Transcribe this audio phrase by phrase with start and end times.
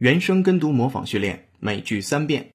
[0.00, 2.52] 原声跟读模仿训练，每句三遍。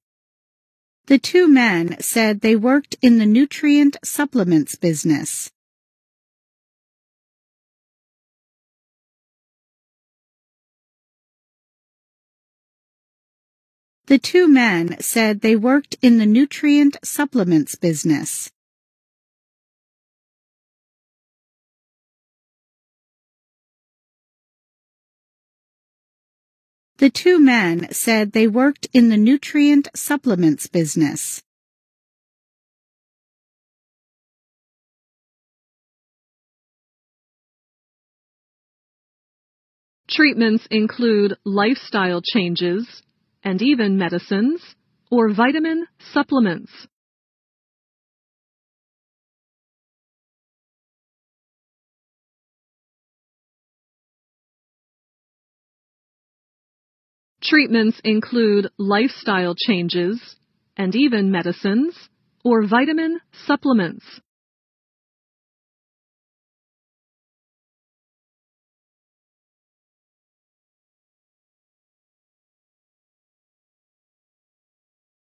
[1.06, 5.48] The two men said they worked in the nutrient supplements business.
[14.06, 18.48] The two men said they worked in the nutrient supplements business.
[26.99, 31.43] The two men said they worked in the nutrient supplements business.
[40.09, 43.03] Treatments include lifestyle changes
[43.43, 44.61] and even medicines
[45.11, 46.71] or vitamin supplements.
[57.47, 60.35] Treatments include lifestyle changes
[60.75, 61.95] and even medicines
[62.43, 64.03] or vitamin supplements.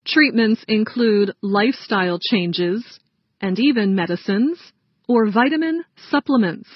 [0.06, 3.00] Treatments include lifestyle changes
[3.42, 4.60] and even medicines
[5.08, 6.70] or vitamin supplements.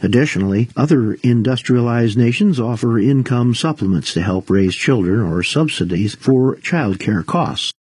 [0.00, 7.26] Additionally, other industrialized nations offer income supplements to help raise children or subsidies for childcare
[7.26, 7.72] costs.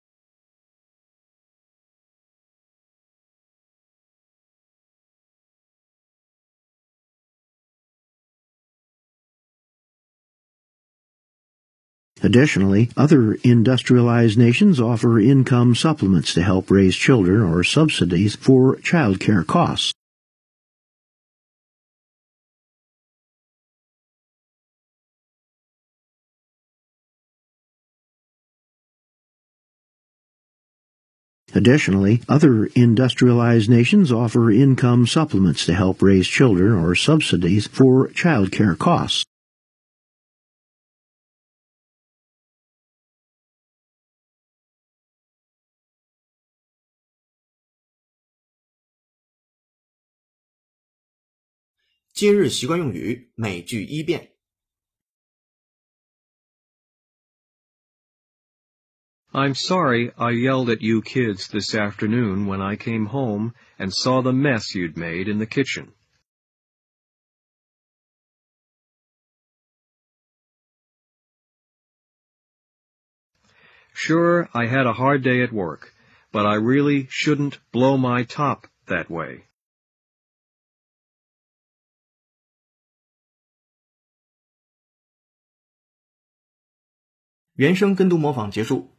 [12.22, 19.46] Additionally, other industrialized nations offer income supplements to help raise children or subsidies for childcare
[19.46, 19.92] costs.
[31.55, 38.77] 'Additionally, other industrialized nations offer income supplements to help raise children or subsidies for childcare
[38.77, 39.25] costs.
[52.13, 54.31] “今日习惯用语”每句一遍。
[59.36, 64.22] I'm sorry I yelled at you kids this afternoon when I came home and saw
[64.22, 65.92] the mess you'd made in the kitchen.
[73.92, 75.92] Sure, I had a hard day at work,
[76.32, 79.44] but I really shouldn't blow my top that way.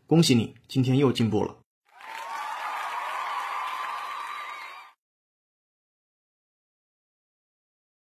[0.08, 1.58] 恭喜你，今天又进步了。